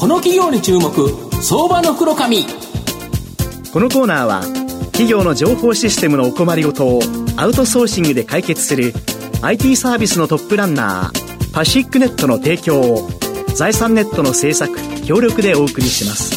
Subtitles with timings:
[0.00, 0.90] この企業に注目
[1.42, 2.46] 相場の黒髪。
[3.70, 4.40] このコーナーは
[4.92, 7.00] 企業の情報システムのお困りごとを
[7.36, 8.94] アウトソーシングで解決する
[9.42, 13.10] IT サービスのトップランナーパシックネットの提供を
[13.54, 14.74] 財産ネットの制作
[15.04, 16.29] 協力でお送りします。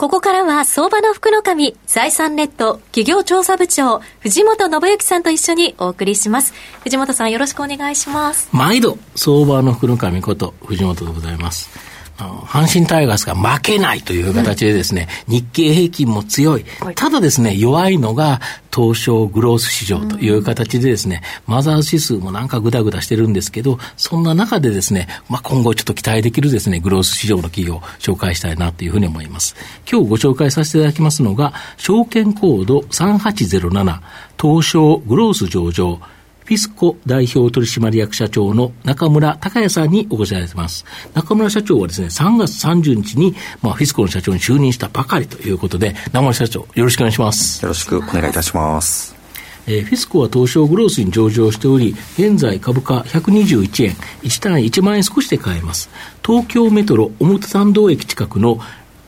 [0.00, 6.54] ここからは相場の福の神、財産ネット企業調査部長、藤本信之さんと一緒にお送りします。
[6.84, 8.48] 藤本さんよろしくお願いします。
[8.52, 11.87] 毎度、相場の福の神こと藤本でございます。
[12.18, 16.64] 阪神タイガースが負けないという形でですね、うん、日経平均も強い。
[16.96, 18.40] ただですね、弱いのが
[18.74, 29.54] 東証グロース市場という形でですね、うん、マザー指数もなんかぐだぐだしてるんですけど、そんな中でですね、まあ、今後ちょっと期待できるですね、グロース市場の企業を紹介したいなというふうに思います。
[29.90, 34.00] 今日ご紹介させていただきますのが、証券コード3807、
[34.40, 36.00] 東証グロース上場、
[36.48, 40.86] フィスコ代表取締役社長の中村隆也さんにお越しいただいています。
[41.12, 47.62] 中村社長はですね、3月30日に、まあ、フィスコの社長に就任したばかりということで、中村社長、よろしくお願いします。
[47.62, 49.14] よろしくお願いいたします。
[49.66, 55.90] えー、フィスコは東証グロースに上場しており、現在株価121円、1単位1万円少しで買えます。
[56.24, 58.58] 東京メトロ表参道駅近くの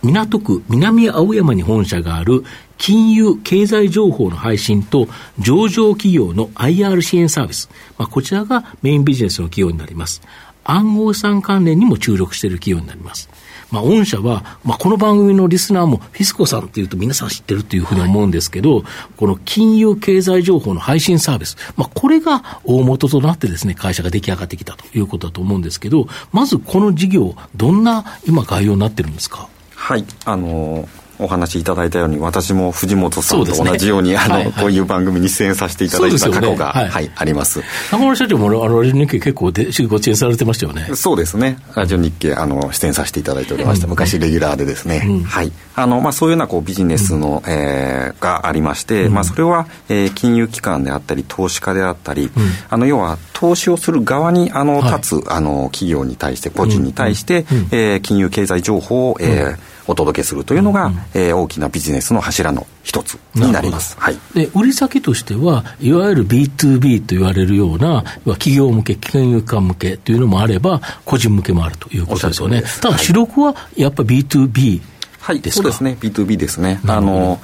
[0.03, 2.45] 港区南青山に本社がある
[2.79, 10.23] 金融経済情報の配信と上場企業の IR 支援サービス、まあ、こちらがメインビジネスの企業になります。
[10.65, 13.29] 暗号資産関連にも注力している企業になります。
[13.71, 18.85] まあ、御社は、まあ、この番組のリスナーもフィスコさんっていうと皆さん知ってるというふうに思うんですけど、はい、
[19.17, 29.49] この金融経済情報の配信サービス、まあ、これが大元となってですね、会社が出来上がってきたということだと思うんですけど、まずこの事業、どんな今概要になってるんですか？
[29.81, 37.61] はい、あのーお話しいただいたように私も藤本さんと同じように、ね、あの、はいはい、こういう番組に出演させていただいた過去が、ね、はい、はい、あります。
[37.93, 40.89] 中村社長もあのラジオ日経結構でご出演されてましたよね。
[40.95, 41.59] そうですね。
[41.75, 45.53] ラジオ日経あの出演させていただいておりました、うん、昔レギュラーでですね、うん、はい。
[45.77, 52.31] あの、まあ、そういうようなこうビジネスの、うん、えー、がありまして、まあ、それは、えー、金融機関であったり投資家であったり、
[52.71, 72.63] あの要は投資をする側にあの立つ、はい、あの企業に対して個人に対して、うん、えー、金融経済情報を、えーお届けするというのが、うん、えー、大きなビジネスの柱の一つになります、はい、で売り先としては、いわゆる B2B と言われるような、企業向け、金融機関向けというのもあれば、個人向けもあるということですよね。
[72.81, 74.81] ただ、主力はやっぱり B2B
[75.21, 76.81] はい、そうですね、B2B ですね。
[76.87, 77.41] あの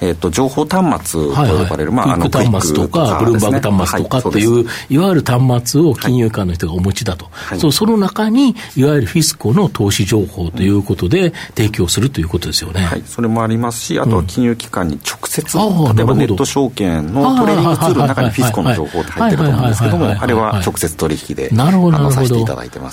[0.00, 4.46] えーと、情報端末と呼ばれる、はいはい、まあ、あの端末とか、ブルームバーグ端末とかってい。
[4.46, 22.36] う、はい、いわゆる端末を金融機関の人がお持ちだと、はい、そうその中に、いわゆるフィスコの投資情報ということで、提供するということですよね、はい、それもありますし、あとは金融機関に直接、うん、例えばネット証券のトレーニングツールの中にフィスコの情報って入ってると思うんですけども、あれは直接取引で、なるほどなるほど。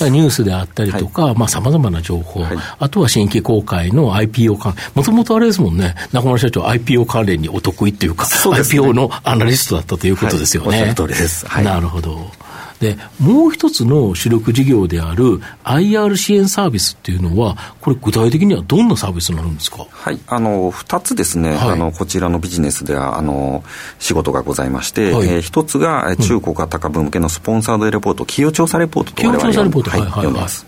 [0.10, 2.44] ニュースであったりとか、さまざ、まな情報、
[2.80, 10.83] あとは新規公開の IPO 関もともとあれですもんね、中村社長、IPO 関連にお得意っていうか、うね、IPO のアナリストだったということですよね。
[10.83, 11.47] はい、通りです。
[11.47, 12.31] はい、なるほど。
[12.79, 19.88] で、もう一つの主力事業である IR 支援サービスっていうのは、これ具体的にはどんなサービスになるんですか？
[19.89, 23.63] はい、あの、二つですね、はい、あの、こちらのビジネスでは、あの、
[24.00, 30.66] 仕事がございまして、はい、えー、一つが中小型株向けのスポンサードレポート、企業調査レポートと我々は、はい、呼んでます。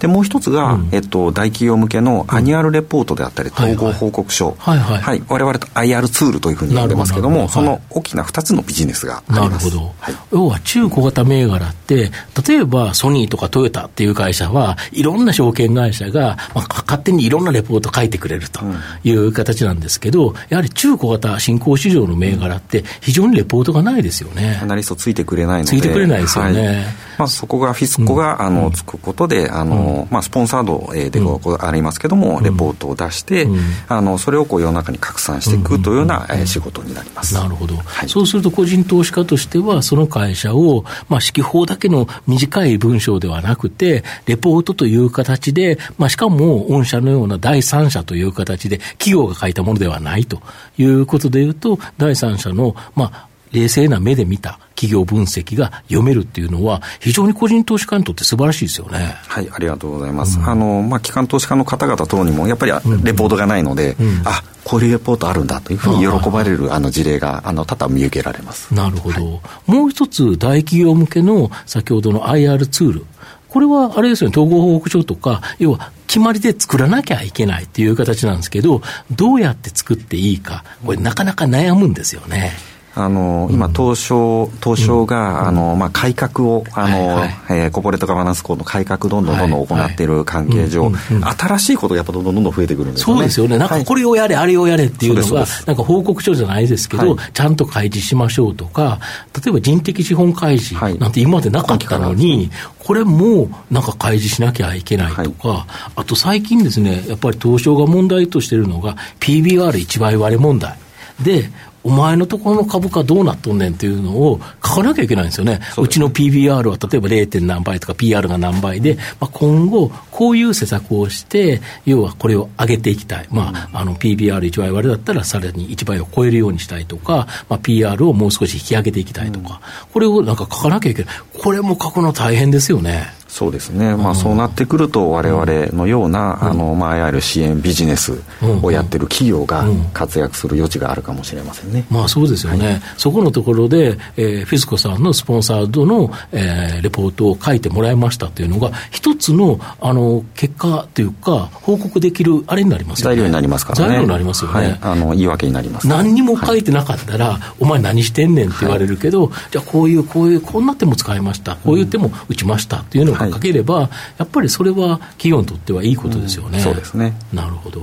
[0.00, 4.98] でもう一つが、うん、えっと、大企業向けのアニュアルレポートであったり、統合報告書、はいはい。
[4.98, 9.22] はい、われわれと IR ツールというふうに呼んでますけども、その大きな2つのビジネスが。
[9.28, 9.94] なるほど。
[10.00, 12.10] はい、要は中小型銘柄って、
[12.46, 18.60] 例えばソニーとかトヨタっていう会社は、いろんな証券会社が、まあ、勝手にいろんなレポート書いてくれると
[19.04, 24.58] いう形なんですけど、やはり中小型新興市場の銘柄って、非常にレポートがないですよね。
[24.62, 25.70] アナリストついてくれないので。
[25.70, 26.66] ついてくれないですよね。
[26.66, 26.76] はい、
[27.18, 33.46] まあ、そこがフィスコが、うん、あのつくことで、あの、うん、まあ、スポンサードでありますけども、レポートを出して、
[33.88, 37.34] あのそれをこう世の中に拡散していくというような仕事になります。
[37.34, 50.40] なるほど、はい、そうすると個人投資家としては、その会社を、まあ、指揮法だけの短い文章ではなくて、レポートという形で、まあ、しかも御社のような第三者という形で、企業が書いたものではないと
[50.78, 59.16] いうことでいうと、第三者の、まあ、冷静な目で見た企業分析が読めるっていうのは、非常に個人投資家にとって素晴らしいですよね。
[59.26, 60.38] はい、ありがとうございます。
[60.38, 62.72] うん、あの、まあ、機関投資家の方々等にも、やっぱり
[63.02, 68.74] レポートがないので、うんうん、あ、こういうレポートあるんだというふうに喜ばれるあの事例が、あの、多々見受けられます。
[68.74, 69.24] なるほど。
[69.24, 73.06] はい、もう一つ、大企業向けの、先ほどの IR ツール。
[73.48, 78.82] これはあれですよね、統合報告書とか、要は決まりで作らなきゃいけないっていう形なんですけど、
[79.12, 82.52] どうやって作っていいか、これなかなか悩むんですよね。
[82.96, 90.92] あの今、東証東証が、あのまあ、改革をあの、はえー、コーポレートガバナンスコードの改革どんどんどんどん行っている関係上、
[91.36, 93.14] 新しいことがやっぱどんどんどんどん増えてくるんですよね。
[93.14, 93.58] そうですよね。
[93.58, 99.00] なんかこれをやれ、あれをやれっていうのが、なんか報告書じゃないですけど、ちゃんと開示しましょうとか、
[99.34, 110.76] 例えば人的資本開示なんて今までなかったのに、これもなんか開示しなきゃいけないとか、あと最近ですね、やっぱり東証が問題としているのが、PBR1 倍割れ問題。
[111.20, 111.50] で、
[111.84, 115.60] お前のところの株価どうなっとんねんっていうのを書かなきゃいけないんですよね。
[115.78, 117.44] うちの PBR は例えば 0.
[117.46, 123.28] 何倍とか PR が何倍で、まあ、今後、こういう施策をして、要はこれを上げていきたい。
[123.30, 129.60] まあ、あの PBR1 倍割れだったらさらに1倍を超えるようにしたいとか、まあ、PR をもう少し引き上げていきたいとか、
[129.92, 131.14] これをなんか書かなきゃいけない。
[131.38, 133.13] これも書くの大変ですよね。
[133.34, 138.22] そうですね、まあ、そうなってくると、われわれのような、あのまあ、いわゆる支援ビジネス
[138.62, 153.16] をやってる企業が活躍する余地があるかもしれませんね、まあ、そうですよね、はい、そこのところで、えー、フィスコさんのスポンサードの、えー、レポートを書いてもらいましたというのが、一つのあの結果というか、報告できるあれになりますよね。
[153.16, 153.86] 材料になりますからね。
[153.88, 154.60] 材料になりますよね。
[154.60, 166.58] はい、あの言い訳になります、ね、何にも書いてなかったら、はい、お前何してんねんって言われるけど、じゃあこういう、こういう、こんな手も使いました、こういう手も打ちましたっていうのが書ければ、やっぱりそれは企業にとってはいいことですよね。
[166.58, 167.14] うん、そうですね。
[167.32, 167.82] なるほど。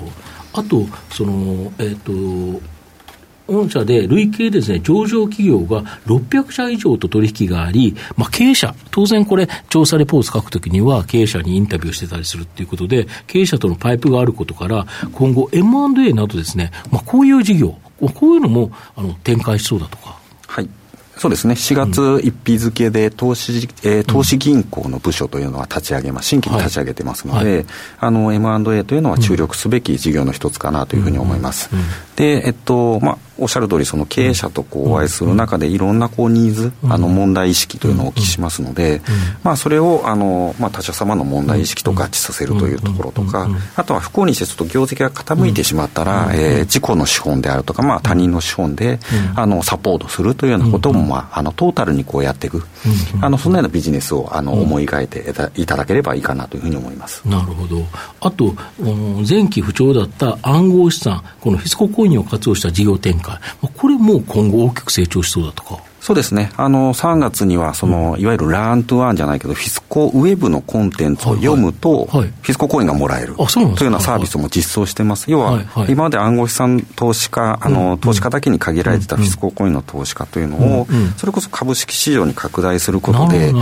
[0.53, 2.61] あと、その、えっ、ー、と、
[3.47, 17.75] 御社で累計ですね、上場企業が600社以上と取引があり、まあ、経営者、当然これ、調査レポート書くときには、経営者にインタビューしてたりするっていうことで、経営者とのパイプがあることから、今後 M&A などですね、まあ、こういう事業、
[18.15, 20.20] こういうのもあの展開しそうだとか。
[21.21, 21.27] はい。
[21.27, 27.55] そうですね、4月1日付で投資、えー、投資銀行の部署というのは立ち上げます、新規に立ち上げてますので、はい。
[27.57, 27.65] はい、
[27.99, 31.69] あの M&A というのは注力すべき事業の一つかなというふうに思います。
[32.15, 39.01] で、えっと、まあ、おっしゃる通り、その経営者とこうお会いする中で、いろんなこうニーズ、あの問題意識というのをお聞きしますので、
[39.43, 48.99] まあ、それをあの、まあ、他社様の問題意識と合致させるというところとか、あとは不幸にしてちょっと業績が傾いてしまったら、えー、自己の資本であるとか、まあ、他人の資本で、
[49.35, 52.63] あのサポートするというようなことも、まあ、あのトータルにこうやっていく、
[53.21, 57.27] あのそのようなビジネスをあの思い描いていただければいいかなというふうに思います。
[57.27, 57.83] なるほど。
[58.19, 58.53] あと、
[59.27, 63.19] 前期不調だった暗号資産、このフィスココインを活用した事業展
[63.77, 65.90] これも今後大きく成長しそうだとか。
[66.01, 66.51] そうですね。
[66.57, 73.35] あの、3月には、その、いわゆるラントワンじゃないけど、フィスコウェブのコンテンツを読むと、フィスココインがもらえる。
[73.75, 75.29] というようなサービスも実装してます。
[75.29, 80.87] 要は、今まで暗号資産投資家、あの、投資家だけに限られてたフィスココインの投資家というのを、
[81.17, 83.53] それこそ株式市場に拡大することで、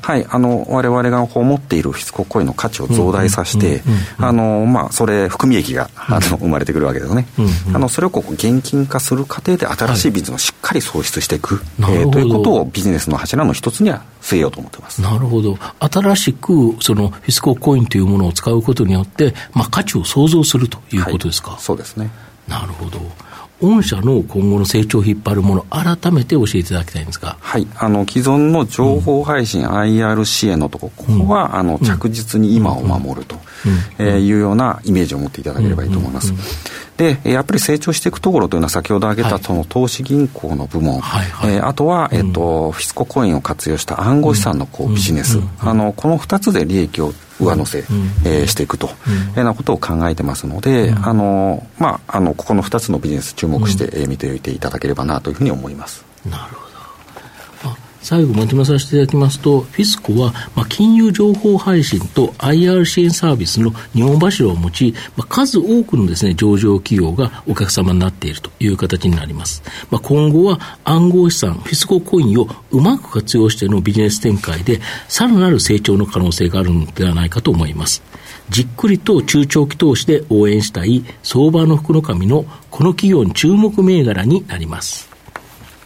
[0.00, 3.82] はい、あの、我々が思っているフィスココインの価値を増大させて、
[4.16, 7.26] あの、まあ、それ、含み益が、あの、生まれてくるわけですね。
[7.74, 15.02] あの、それをこう、現金化する過程で新しいビジネスをしっかり創出していく、えー、ということをビジネスの柱の一つには据えようと思ってます。
[15.02, 15.58] なるほど。
[15.80, 21.52] 新しく、そのフィスココインというものを使うことによって、まあ、価値を創造するということですか。
[21.52, 22.10] はい、そうですね。
[22.48, 23.00] なるほど。
[23.62, 33.40] 御社の今後の成長を引っ張るもの、改めて教えていただきたいんですが、はい、あの既存の情報配信、うん、IR 支援のところ、ここは、あの着実に今を守ると、うん、
[33.98, 36.32] えー、いうようなイメージを持っていただければいいと思います。
[36.96, 47.84] で、やっぱり成長していくところというのは、先ほど挙げたその投資銀行の部門、はいはい、えー、あとは、えっと、フィスココインを活用した暗号資産のこうビジネス、あのこの2つで利益を上乗せ、うん、
[48.24, 48.86] えー、していくと。
[48.86, 48.90] い
[49.34, 56.04] うようなことを考えてますので、うん、あのまあ、あのここの2つのビジネス注目して、えー、見ておいていただければなというふうに思います。
[56.28, 56.61] なるほど
[58.02, 69.62] 最後まとめさせていただきますと、フィスコは、まあ、金融情報配信と IR 支援サービスの日本柱を持ち、まあ、数多くのですね、上場企業がお客様になっているという形になります。
[69.90, 78.02] まあ、今後は暗号資産、フィスココインをうまく活用してのビジネス展開で、さらなる成長の可能性があるのではないかと思います。
[78.50, 85.11] じっくりと中長期投資で応援したい相場の福の神のこの企業に注目銘柄になります。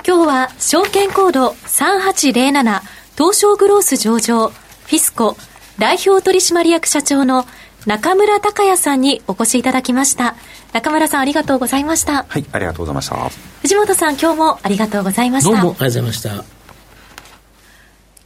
[0.07, 2.81] 今日は証券コード3807
[3.19, 5.37] 東証グロース上場フィスコ
[5.81, 7.45] 代表取締役社長の
[7.87, 10.37] 中村隆也さんにお越しいただきました。
[10.73, 12.25] 中村さんありがとうございました。
[12.29, 13.17] はいありがとうございました。
[13.63, 15.51] 藤本さん今日もありがとうございました。
[15.51, 16.45] どうもありがとうございました。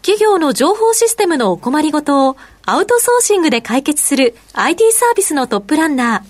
[0.03, 6.23] 企業の情報システムのお困りごとをアウトソーシングで解決する IT サービスのトップランナー。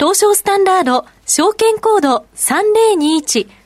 [0.00, 3.48] 東証スタンダード証券コード3021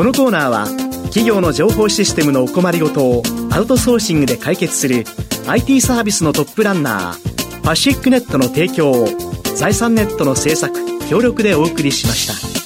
[0.00, 0.64] このコーナーは、
[1.08, 5.04] 企業の情報システムのお困りごとをアウトソーシングで解決する
[5.46, 9.08] IT サービスのトップランナー、パシフィックネットの提供を
[9.56, 10.74] 財産ネットの制作、
[11.10, 12.59] 協力でお送りしました。